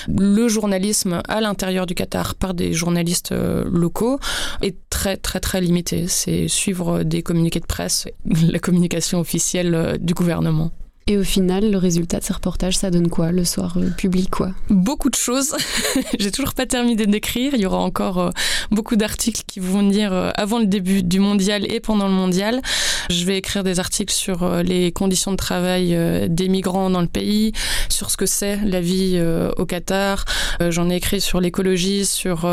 Le 0.09 0.49
journalisme 0.49 1.23
à 1.29 1.41
l'intérieur 1.41 1.87
du 1.87 1.95
Qatar 1.95 2.35
par 2.35 2.55
des 2.55 2.73
journalistes 2.73 3.33
locaux 3.33 4.19
est 4.63 4.77
très 4.91 5.17
très 5.17 5.41
très 5.41 5.61
limité. 5.61 6.07
C'est 6.09 6.49
suivre 6.49 7.03
des 7.03 7.23
communiqués 7.23 7.61
de 7.61 7.67
presse, 7.67 8.07
la 8.25 8.59
communication 8.59 9.21
officielle 9.21 9.99
du 10.01 10.15
gouvernement. 10.15 10.71
Et 11.11 11.17
au 11.17 11.25
final, 11.25 11.71
le 11.71 11.79
résultat 11.79 12.19
de 12.19 12.25
ces 12.25 12.35
reportages, 12.35 12.77
ça 12.77 12.91
donne 12.91 13.09
quoi 13.09 13.33
le 13.33 13.43
soir 13.43 13.79
euh, 13.79 13.89
public 13.89 14.29
quoi 14.29 14.51
Beaucoup 14.69 15.09
de 15.09 15.15
choses. 15.15 15.57
J'ai 16.19 16.31
toujours 16.31 16.53
pas 16.53 16.67
terminé 16.67 17.07
d'écrire. 17.07 17.55
Il 17.55 17.61
y 17.61 17.65
aura 17.65 17.79
encore 17.79 18.19
euh, 18.19 18.31
beaucoup 18.71 18.95
d'articles 18.95 19.41
qui 19.47 19.59
vont 19.59 19.79
venir 19.79 20.13
euh, 20.13 20.31
avant 20.35 20.59
le 20.59 20.67
début 20.67 21.03
du 21.03 21.19
mondial 21.19 21.65
et 21.73 21.81
pendant 21.81 22.09
le 22.09 22.13
mondial. 22.13 22.61
Je 23.09 23.25
vais 23.25 23.39
écrire 23.39 23.65
des 23.65 23.81
articles 23.81 24.13
sur 24.13 24.43
euh, 24.43 24.63
les 24.63 24.93
conditions 24.93 25.31
de 25.31 25.39
travail 25.39 25.97
des 26.29 26.49
migrants 26.49 26.91
dans 26.91 27.01
le 27.01 27.07
pays, 27.07 27.53
sur 27.89 28.11
ce 28.11 28.19
que 28.19 28.27
c'est 28.27 28.57
la 28.57 28.83
vie 28.83 29.19
au 29.57 29.65
Qatar. 29.65 30.27
J'en 30.69 30.91
ai 30.91 30.97
écrit 30.97 31.21
sur 31.21 31.41
l'écologie, 31.41 32.05
sur 32.05 32.47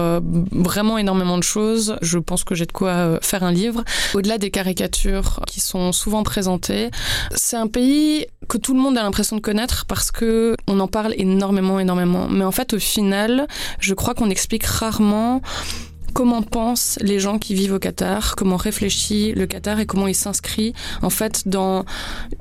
vraiment 0.51 0.97
énormément 0.97 1.37
de 1.37 1.43
choses. 1.43 1.97
Je 2.01 2.19
pense 2.19 2.43
que 2.43 2.55
j'ai 2.55 2.65
de 2.65 2.71
quoi 2.71 3.19
faire 3.21 3.43
un 3.43 3.51
livre. 3.51 3.83
Au-delà 4.13 4.37
des 4.37 4.51
caricatures 4.51 5.41
qui 5.47 5.59
sont 5.59 5.91
souvent 5.91 6.23
présentées, 6.23 6.89
c'est 7.35 7.57
un 7.57 7.67
pays 7.67 8.27
que 8.47 8.57
tout 8.57 8.73
le 8.73 8.79
monde 8.79 8.97
a 8.97 9.03
l'impression 9.03 9.35
de 9.35 9.41
connaître 9.41 9.85
parce 9.85 10.11
que 10.11 10.55
on 10.67 10.79
en 10.79 10.87
parle 10.87 11.13
énormément, 11.17 11.79
énormément. 11.79 12.27
Mais 12.29 12.43
en 12.43 12.51
fait, 12.51 12.73
au 12.73 12.79
final, 12.79 13.47
je 13.79 13.93
crois 13.93 14.13
qu'on 14.13 14.29
explique 14.29 14.65
rarement 14.65 15.41
comment 16.13 16.41
pensent 16.41 16.97
les 17.01 17.19
gens 17.19 17.37
qui 17.39 17.53
vivent 17.53 17.73
au 17.73 17.79
Qatar, 17.79 18.37
comment 18.37 18.55
réfléchit 18.55 19.33
le 19.33 19.45
Qatar 19.47 19.81
et 19.81 19.85
comment 19.85 20.07
il 20.07 20.15
s'inscrit 20.15 20.73
en 21.01 21.09
fait 21.09 21.45
dans 21.45 21.83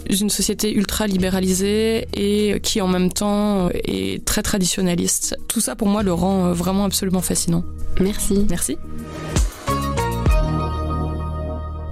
une 0.09 0.31
société 0.31 0.73
ultra 0.73 1.09
libéralisée 1.09 2.07
et 2.15 2.61
qui 2.61 2.81
en 2.81 2.87
même 2.87 3.13
temps 3.13 3.71
est 3.73 4.25
très 4.25 4.43
traditionnaliste. 4.43 5.37
Tout 5.49 5.61
ça 5.61 5.75
pour 5.75 5.89
moi 5.89 6.05
le 6.05 6.13
rend 6.13 6.53
vraiment 6.53 6.85
absolument 6.85 7.21
fascinant. 7.21 7.65
Merci. 8.01 8.47
Merci. 8.49 8.79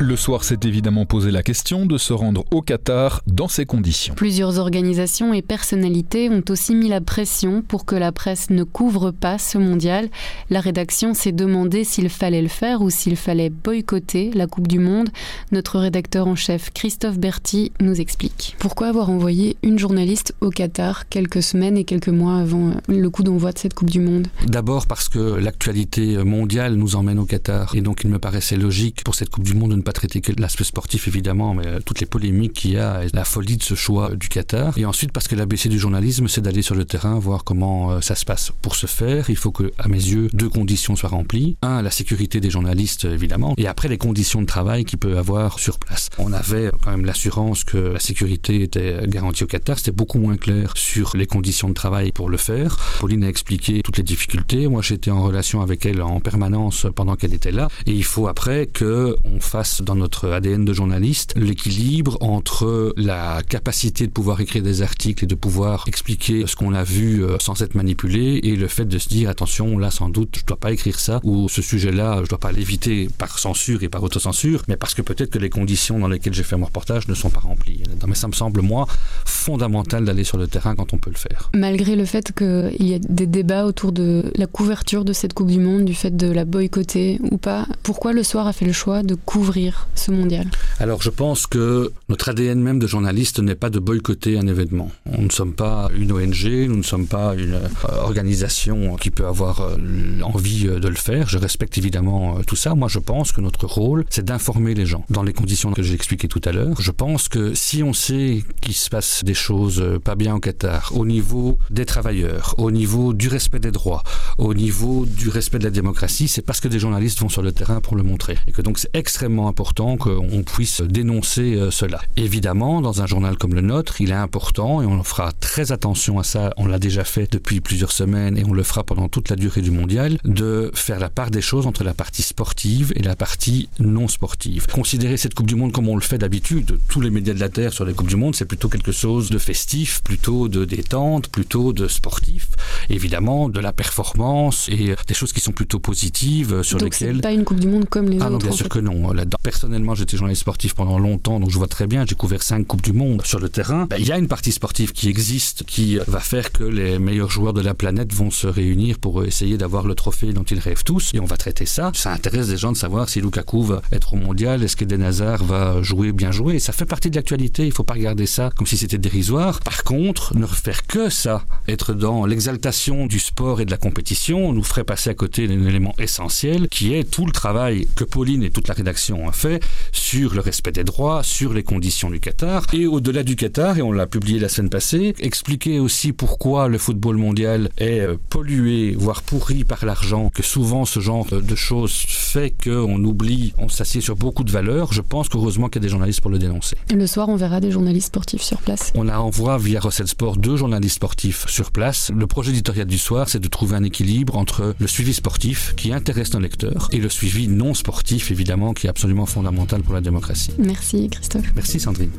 Le 0.02 0.16
soir 0.16 0.42
s'est 0.42 0.59
évidemment 0.64 1.06
posé 1.06 1.30
la 1.30 1.44
question 1.44 1.87
de 1.87 1.97
se 1.97 2.12
rendre 2.12 2.44
au 2.50 2.61
Qatar 2.61 3.23
dans 3.28 3.47
ces 3.47 3.66
conditions. 3.66 4.16
Plusieurs 4.16 4.59
organisations 4.59 5.32
et 5.32 5.42
personnalités 5.42 6.28
ont 6.28 6.42
aussi 6.49 6.75
mis 6.75 6.88
la 6.88 7.00
pression 7.00 7.62
pour 7.62 7.85
que 7.85 7.94
la 7.94 8.11
presse 8.11 8.50
ne 8.50 8.64
couvre 8.64 9.12
pas 9.12 9.38
ce 9.38 9.59
mondial. 9.59 10.09
La 10.50 10.59
rédaction 10.59 11.14
s'est 11.14 11.30
demandé 11.30 11.85
s'il 11.85 12.09
fallait 12.09 12.42
le 12.42 12.49
faire 12.49 12.82
ou 12.82 12.90
s'il 12.90 13.14
fallait 13.14 13.49
boycotter 13.49 14.32
la 14.35 14.49
Coupe 14.49 14.66
du 14.66 14.80
Monde. 14.80 15.09
Notre 15.52 15.78
rédacteur 15.78 16.26
en 16.26 16.35
chef 16.35 16.73
Christophe 16.75 17.21
Berti 17.21 17.71
nous 17.80 18.00
explique. 18.00 18.56
Pourquoi 18.59 18.88
avoir 18.88 19.09
envoyé 19.09 19.56
une 19.62 19.78
journaliste 19.78 20.35
au 20.40 20.50
Qatar 20.50 21.09
quelques 21.11 21.44
semaines 21.44 21.76
et 21.76 21.85
quelques 21.85 22.09
mois 22.09 22.38
avant 22.38 22.73
le 22.88 23.09
coup 23.09 23.23
d'envoi 23.23 23.52
de 23.52 23.59
cette 23.59 23.75
Coupe 23.75 23.90
du 23.90 24.00
Monde? 24.00 24.26
D'abord 24.49 24.88
parce 24.88 25.09
que 25.09 25.37
l'actualité 25.37 26.16
mondiale 26.25 26.75
nous 26.75 26.97
emmène 26.97 27.21
au 27.21 27.25
Qatar 27.25 27.76
et 27.76 27.82
donc 27.82 28.00
il 28.02 28.11
me 28.11 28.18
paraissait 28.18 28.56
logique 28.56 29.04
pour 29.04 29.14
cette 29.14 29.30
Coupe 29.30 29.44
du 29.44 29.54
Monde 29.54 29.71
de 29.71 29.76
ne 29.76 29.82
pas 29.82 29.91
traiter 29.92 30.20
que 30.20 30.32
l'aspect 30.38 30.64
sportif 30.64 31.08
évidemment, 31.08 31.54
mais 31.54 31.66
euh, 31.66 31.80
toutes 31.84 32.00
les 32.00 32.06
polémiques 32.06 32.52
qu'il 32.54 32.72
y 32.72 32.78
a 32.78 33.04
et 33.04 33.08
la 33.12 33.25
folie 33.25 33.56
de 33.56 33.62
ce 33.62 33.75
choix 33.75 34.14
du 34.14 34.28
Qatar. 34.28 34.76
Et 34.78 34.84
ensuite 34.84 35.12
parce 35.12 35.28
que 35.28 35.34
l'ABC 35.34 35.68
du 35.68 35.78
journalisme, 35.78 36.28
c'est 36.28 36.40
d'aller 36.40 36.62
sur 36.62 36.75
le 36.75 36.84
terrain, 36.84 37.18
voir 37.18 37.44
comment 37.44 37.92
euh, 37.92 38.00
ça 38.00 38.14
se 38.14 38.25
passe. 38.25 38.52
Pour 38.62 38.76
ce 38.76 38.87
faire, 38.87 39.30
il 39.30 39.37
faut 39.37 39.52
que, 39.52 39.72
à 39.78 39.88
mes 39.88 39.96
yeux, 39.96 40.28
deux 40.32 40.49
conditions 40.49 40.96
soient 40.96 41.11
remplies. 41.11 41.56
Un, 41.62 41.82
la 41.82 41.90
sécurité 41.90 42.40
des 42.40 42.50
journalistes, 42.50 43.04
évidemment, 43.04 43.54
et 43.56 43.66
après 43.66 43.88
les 43.88 43.99
conditions 43.99 44.40
de 44.40 44.46
travail 44.46 44.84
qu'il 44.84 44.99
peut 44.99 45.18
avoir 45.18 45.58
sur 45.58 45.78
place. 45.78 46.08
On 46.18 46.32
avait 46.32 46.70
quand 46.82 46.90
même 46.90 47.04
l'assurance 47.04 47.64
que 47.64 47.76
la 47.76 48.00
sécurité 48.00 48.62
était 48.62 49.06
garantie 49.06 49.44
au 49.44 49.46
Qatar. 49.46 49.78
C'était 49.78 49.92
beaucoup 49.92 50.18
moins 50.18 50.37
clair 50.37 50.72
sur 50.76 51.16
les 51.16 51.26
conditions 51.26 51.68
de 51.68 51.75
travail 51.75 52.12
pour 52.12 52.28
le 52.28 52.37
faire. 52.37 52.76
Pauline 53.00 53.25
a 53.25 53.28
expliqué 53.28 53.82
toutes 53.82 53.99
les 53.99 54.02
difficultés. 54.02 54.68
Moi, 54.68 54.82
j'étais 54.82 55.11
en 55.11 55.22
relation 55.22 55.61
avec 55.61 55.87
elle 55.87 56.02
en 56.02 56.20
permanence 56.20 56.87
pendant 56.94 57.16
qu'elle 57.16 57.34
était 57.34 57.52
là. 57.52 57.68
Et 57.87 57.92
il 57.92 58.04
faut 58.04 58.28
après 58.28 58.66
que 58.66 59.16
on 59.25 59.40
fasse 59.40 59.81
dans 59.82 59.94
notre 59.94 60.30
ADN 60.30 60.64
de 60.64 60.72
journaliste 60.72 61.34
l'équilibre 61.36 62.16
entre 62.20 62.92
la 62.96 63.42
capacité 63.48 64.06
de 64.06 64.12
pouvoir 64.12 64.40
écrire 64.40 64.62
des 64.62 64.82
articles 64.82 65.24
et 65.24 65.26
de 65.26 65.34
pouvoir 65.34 65.84
expliquer 65.86 66.46
ce 66.46 66.56
qu'on 66.56 66.74
a 66.74 66.84
vu 66.84 67.24
euh, 67.24 67.36
sans 67.40 67.62
être 67.62 67.74
manipulé 67.74 68.40
et 68.42 68.56
le 68.56 68.68
fait 68.68 68.84
de 68.84 68.98
se 68.98 69.08
dire 69.08 69.28
attention 69.28 69.78
là 69.78 69.90
sans 69.90 70.08
doute 70.08 70.36
je 70.38 70.44
dois 70.44 70.56
pas 70.56 70.72
écrire 70.72 70.98
ça 70.98 71.20
ou 71.24 71.48
ce 71.48 71.62
sujet-là 71.62 72.20
je 72.24 72.28
dois 72.28 72.38
pas 72.38 72.52
l'éviter 72.52 73.08
par 73.18 73.38
censure 73.38 73.82
et 73.82 73.88
par 73.88 74.02
autocensure 74.02 74.62
mais 74.68 74.76
parce 74.76 74.94
que 74.94 75.02
peut-être 75.02 75.30
que 75.30 75.38
les 75.38 75.50
conditions 75.50 75.98
dans 75.98 76.08
lesquelles 76.08 76.34
j'ai 76.34 76.42
fait 76.42 76.56
mon 76.56 76.66
reportage 76.66 77.08
ne 77.08 77.14
sont 77.14 77.30
pas 77.30 77.40
remplies. 77.40 77.82
Mais 78.06 78.14
ça 78.14 78.28
me 78.28 78.32
semble 78.32 78.62
moi 78.62 78.86
fondamental 79.24 80.04
d'aller 80.04 80.24
sur 80.24 80.38
le 80.38 80.46
terrain 80.46 80.74
quand 80.74 80.92
on 80.92 80.98
peut 80.98 81.10
le 81.10 81.16
faire. 81.16 81.50
Malgré 81.54 81.96
le 81.96 82.04
fait 82.04 82.32
qu'il 82.32 82.86
y 82.86 82.94
a 82.94 82.98
des 82.98 83.26
débats 83.26 83.64
autour 83.64 83.92
de 83.92 84.30
la 84.34 84.46
couverture 84.46 85.04
de 85.04 85.12
cette 85.12 85.32
Coupe 85.34 85.50
du 85.50 85.60
Monde, 85.60 85.84
du 85.84 85.94
fait 85.94 86.16
de 86.16 86.30
la 86.30 86.44
boycotter 86.44 87.18
ou 87.30 87.38
pas, 87.38 87.66
pourquoi 87.82 88.12
le 88.12 88.22
soir 88.22 88.46
a 88.46 88.52
fait 88.52 88.66
le 88.66 88.72
choix 88.72 89.02
de 89.02 89.14
couvrir 89.14 89.71
ce 89.94 90.10
mondial 90.10 90.46
Alors 90.78 91.02
je 91.02 91.10
pense 91.10 91.46
que 91.46 91.92
notre 92.08 92.28
ADN 92.30 92.60
même 92.60 92.78
de 92.78 92.86
journaliste 92.86 93.40
n'est 93.40 93.54
pas 93.54 93.70
de 93.70 93.78
boycotter 93.78 94.38
un 94.38 94.46
événement. 94.46 94.90
On 95.06 95.22
ne 95.22 95.30
sommes 95.30 95.54
pas 95.54 95.88
une 95.96 96.12
ONG, 96.12 96.44
nous 96.68 96.76
ne 96.76 96.82
sommes 96.82 97.06
pas 97.06 97.34
une 97.34 97.54
euh, 97.54 97.68
organisation 98.02 98.96
qui 98.96 99.10
peut 99.10 99.26
avoir 99.26 99.60
euh, 99.60 99.76
envie 100.22 100.68
euh, 100.68 100.78
de 100.78 100.88
le 100.88 100.94
faire. 100.94 101.28
Je 101.28 101.38
respecte 101.38 101.78
évidemment 101.78 102.40
tout 102.46 102.56
ça. 102.56 102.74
Moi 102.74 102.88
je 102.88 102.98
pense 102.98 103.32
que 103.32 103.40
notre 103.40 103.66
rôle 103.66 104.04
c'est 104.10 104.24
d'informer 104.24 104.74
les 104.74 104.86
gens 104.86 105.04
dans 105.10 105.22
les 105.22 105.32
conditions 105.32 105.72
que 105.72 105.82
j'ai 105.82 105.94
expliquées 105.94 106.28
tout 106.28 106.42
à 106.44 106.52
l'heure. 106.52 106.80
Je 106.80 106.90
pense 106.90 107.28
que 107.28 107.54
si 107.54 107.82
on 107.82 107.92
sait 107.92 108.42
qu'il 108.60 108.74
se 108.74 108.90
passe 108.90 109.24
des 109.24 109.34
choses 109.34 109.82
pas 110.04 110.14
bien 110.14 110.34
au 110.34 110.40
Qatar, 110.40 110.92
au 110.94 111.06
niveau 111.06 111.58
des 111.70 111.84
travailleurs, 111.84 112.54
au 112.58 112.70
niveau 112.70 113.12
du 113.12 113.28
respect 113.28 113.58
des 113.58 113.70
droits, 113.70 114.02
au 114.38 114.54
niveau 114.54 115.06
du 115.06 115.28
respect 115.28 115.58
de 115.58 115.64
la 115.64 115.70
démocratie, 115.70 116.28
c'est 116.28 116.42
parce 116.42 116.60
que 116.60 116.68
des 116.68 116.78
journalistes 116.78 117.20
vont 117.20 117.28
sur 117.28 117.42
le 117.42 117.52
terrain 117.52 117.80
pour 117.80 117.96
le 117.96 118.02
montrer. 118.02 118.36
Et 118.46 118.52
que 118.52 118.62
donc 118.62 118.78
c'est 118.78 118.90
extrêmement 118.94 119.48
important 119.52 119.99
qu'on 119.99 120.42
puisse 120.44 120.80
dénoncer 120.80 121.56
euh, 121.56 121.71
cela. 121.71 122.00
Évidemment, 122.16 122.80
dans 122.80 123.02
un 123.02 123.06
journal 123.06 123.37
comme 123.37 123.54
le 123.54 123.61
nôtre, 123.61 124.00
il 124.00 124.09
est 124.11 124.14
important, 124.14 124.80
et 124.80 124.87
on 124.87 125.04
fera 125.04 125.30
très 125.32 125.73
attention 125.73 126.18
à 126.18 126.25
ça, 126.25 126.54
on 126.56 126.66
l'a 126.66 126.78
déjà 126.78 127.04
fait 127.04 127.30
depuis 127.30 127.61
plusieurs 127.61 127.92
semaines, 127.92 128.38
et 128.38 128.44
on 128.47 128.54
le 128.54 128.62
fera 128.62 128.82
pendant 128.82 129.11
toute 129.11 129.28
la 129.28 129.37
durée 129.37 129.61
du 129.61 129.71
mondial, 129.71 130.16
de 130.25 130.71
faire 130.73 130.99
la 130.99 131.11
part 131.11 131.30
des 131.30 131.42
choses 131.42 131.66
entre 131.66 131.85
la 131.85 131.92
partie 131.92 132.23
sportive 132.23 132.94
et 132.97 133.02
la 133.02 133.14
partie 133.14 133.68
non 133.78 134.09
sportive. 134.09 134.66
Considérer 134.73 135.18
cette 135.18 135.35
Coupe 135.35 135.49
du 135.49 135.54
Monde 135.54 135.73
comme 135.73 135.88
on 135.88 135.97
le 135.97 136.00
fait 136.00 136.16
d'habitude, 136.16 136.78
tous 136.88 137.02
les 137.02 137.11
médias 137.11 137.35
de 137.35 137.40
la 137.40 137.50
Terre 137.50 137.75
sur 137.75 137.85
les 137.85 137.92
Coupes 137.92 138.09
du 138.09 138.16
Monde, 138.16 138.35
c'est 138.35 138.47
plutôt 138.47 138.71
quelque 138.71 138.92
chose 138.92 139.28
de 139.28 139.38
festif, 139.38 140.02
plutôt 140.02 140.49
de 140.49 140.64
détente, 140.64 141.28
plutôt 141.28 141.75
de 141.75 141.88
sportif. 141.88 142.49
Évidemment, 142.88 143.50
de 143.50 143.61
la 143.61 143.75
performance 143.75 144.71
et 144.71 144.94
des 145.06 145.14
choses 145.14 145.35
qui 145.35 145.40
sont 145.40 145.52
plutôt 145.52 145.78
positives 145.78 146.62
sur 146.62 146.78
donc 146.78 146.99
lesquelles... 146.99 147.21
pas 147.21 147.32
une 147.32 147.44
Coupe 147.44 147.61
du 147.61 147.68
Monde 147.68 147.87
comme 147.90 148.09
les 148.09 148.18
ah 148.21 148.25
autres. 148.25 148.32
non, 148.32 148.38
bien 148.38 148.52
sûr 148.52 148.71
que 148.71 148.78
non. 148.78 149.12
Là-dedans, 149.12 149.38
personnellement, 149.42 149.94
j'étais 149.94 150.16
journaliste 150.16 150.42
sportif 150.42 150.75
pendant 150.75 150.99
longtemps, 150.99 151.40
donc 151.40 151.50
je 151.50 151.58
vois 151.58 151.68
très 151.68 151.87
bien. 151.87 152.04
J'ai 152.06 152.14
couvert 152.14 152.42
cinq 152.42 152.66
coupes 152.66 152.82
du 152.82 152.92
monde 152.92 153.22
sur 153.25 153.40
le 153.40 153.49
terrain. 153.49 153.87
Ben, 153.87 153.96
il 153.99 154.06
y 154.06 154.12
a 154.12 154.18
une 154.18 154.28
partie 154.28 154.52
sportive 154.52 154.92
qui 154.92 155.08
existe, 155.08 155.64
qui 155.64 155.99
va 156.06 156.20
faire 156.20 156.52
que 156.52 156.64
les 156.64 156.99
meilleurs 156.99 157.30
joueurs 157.30 157.52
de 157.52 157.61
la 157.61 157.75
planète 157.75 158.12
vont 158.12 158.30
se 158.30 158.46
réunir 158.46 158.99
pour 158.99 159.25
essayer 159.25 159.58
d'avoir 159.58 159.87
le 159.87 159.94
trophée 159.94 160.32
dont 160.32 160.44
ils 160.44 160.58
rêvent 160.58 160.84
tous, 160.84 161.11
et 161.14 161.20
on 161.20 161.25
va 161.25 161.37
traiter 161.37 161.66
ça. 161.66 161.90
Ça 161.94 162.12
intéresse 162.12 162.49
des 162.49 162.56
gens 162.56 162.72
de 162.72 162.76
savoir 162.76 163.08
si 163.08 163.20
Lukaku 163.20 163.62
va 163.62 163.82
être 163.92 164.14
au 164.14 164.16
mondial, 164.16 164.62
est-ce 164.62 164.76
qu'Eden 164.76 165.02
Hazard 165.02 165.42
va 165.44 165.82
jouer 165.82 166.12
bien 166.12 166.30
joué. 166.30 166.58
Ça 166.58 166.72
fait 166.72 166.87
partie 166.87 167.11
de 167.11 167.16
l'actualité. 167.16 167.66
Il 167.66 167.72
faut 167.72 167.84
pas 167.84 167.94
regarder 167.94 168.26
ça 168.26 168.50
comme 168.56 168.66
si 168.66 168.76
c'était 168.76 168.99
dérisoire. 168.99 169.61
Par 169.61 169.84
contre, 169.84 170.37
ne 170.37 170.46
faire 170.46 170.87
que 170.87 171.08
ça, 171.08 171.44
être 171.68 171.94
dans 171.94 172.26
l'exaltation 172.26 173.06
du 173.06 173.18
sport 173.18 173.61
et 173.61 173.64
de 173.64 173.70
la 173.70 173.76
compétition, 173.76 174.52
nous 174.52 174.62
ferait 174.62 174.84
passer 174.84 175.11
à 175.11 175.14
côté 175.14 175.49
d'un 175.49 175.66
élément 175.66 175.94
essentiel 175.99 176.68
qui 176.68 176.94
est 176.94 177.04
tout 177.04 177.26
le 177.26 177.32
travail 177.32 177.88
que 177.96 178.04
Pauline 178.04 178.42
et 178.42 178.50
toute 178.50 178.68
la 178.68 178.75
rédaction 178.75 179.28
fait 179.32 179.62
sur 179.92 180.34
le 180.34 180.40
respect 180.40 180.72
des 180.72 180.84
droits, 180.84 181.22
sur 181.22 181.52
les 181.52 181.62
conditions 181.62 182.10
du 182.10 182.20
Qatar. 182.20 182.66
Et 182.72 182.86
au-delà 182.86 183.22
du 183.22 183.36
Qatar, 183.36 183.78
et 183.78 183.82
on 183.82 183.92
l'a 183.92 184.06
publié 184.06 184.38
la 184.38 184.48
semaine 184.48 184.70
passée, 184.70 185.14
expliquer 185.20 185.80
aussi 185.80 186.12
pourquoi 186.12 186.68
le 186.68 186.78
football 186.78 187.16
mondial 187.16 187.70
est 187.78 188.00
euh, 188.00 188.16
pollué, 188.28 188.94
voire 188.96 189.22
pourri 189.22 189.64
par 189.64 189.84
l'argent, 189.84 190.30
que 190.30 190.42
souvent 190.42 190.84
ce 190.84 191.00
genre 191.00 191.26
de 191.26 191.54
choses 191.54 191.92
fait 191.92 192.54
qu'on 192.62 193.02
oublie, 193.04 193.52
on 193.58 193.68
s'assied 193.68 194.00
sur 194.00 194.16
beaucoup 194.16 194.44
de 194.44 194.50
valeurs. 194.50 194.92
Je 194.92 195.00
pense 195.00 195.28
qu'heureusement 195.28 195.68
qu'il 195.68 195.80
y 195.80 195.84
a 195.84 195.86
des 195.86 195.90
journalistes 195.90 196.20
pour 196.20 196.30
le 196.30 196.38
dénoncer. 196.38 196.76
Et 196.90 196.94
le 196.94 197.06
soir, 197.06 197.28
on 197.28 197.36
verra 197.36 197.60
des 197.60 197.70
journalistes 197.70 198.08
sportifs 198.08 198.42
sur 198.42 198.58
place. 198.58 198.92
On 198.94 199.08
a 199.08 199.18
envoie 199.18 199.58
via 199.58 199.80
Recette 199.80 200.08
Sport 200.08 200.36
deux 200.36 200.56
journalistes 200.56 200.96
sportifs 200.96 201.46
sur 201.48 201.70
place. 201.70 202.10
Le 202.14 202.26
projet 202.26 202.50
éditorial 202.50 202.86
du 202.86 202.98
soir, 202.98 203.28
c'est 203.28 203.40
de 203.40 203.48
trouver 203.48 203.76
un 203.76 203.84
équilibre 203.84 204.36
entre 204.36 204.74
le 204.78 204.86
suivi 204.86 205.12
sportif 205.12 205.74
qui 205.76 205.92
intéresse 205.92 206.32
nos 206.34 206.40
lecteurs 206.40 206.88
et 206.92 206.98
le 206.98 207.08
suivi 207.08 207.48
non 207.48 207.74
sportif, 207.74 208.30
évidemment, 208.30 208.74
qui 208.74 208.86
est 208.86 208.90
absolument 208.90 209.21
fondamental 209.26 209.82
pour 209.82 209.94
la 209.94 210.00
démocratie. 210.00 210.52
Merci 210.58 211.08
Christophe. 211.10 211.52
Merci 211.54 211.80
Sandrine. 211.80 212.10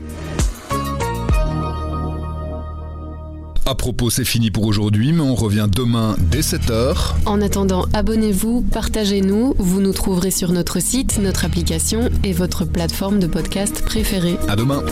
À 3.65 3.75
propos, 3.75 4.09
c'est 4.09 4.25
fini 4.25 4.51
pour 4.51 4.65
aujourd'hui, 4.65 5.13
mais 5.13 5.21
on 5.21 5.35
revient 5.35 5.67
demain 5.73 6.17
dès 6.19 6.41
7h. 6.41 6.95
En 7.25 7.41
attendant, 7.41 7.85
abonnez-vous, 7.93 8.61
partagez-nous. 8.61 9.55
Vous 9.57 9.79
nous 9.79 9.93
trouverez 9.93 10.31
sur 10.31 10.51
notre 10.51 10.81
site, 10.81 11.17
notre 11.19 11.45
application 11.45 12.09
et 12.25 12.33
votre 12.33 12.65
plateforme 12.65 13.19
de 13.19 13.27
podcast 13.27 13.81
préférée. 13.85 14.37
À 14.49 14.57
demain. 14.57 14.83